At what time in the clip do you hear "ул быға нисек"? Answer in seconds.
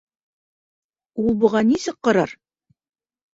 1.23-2.01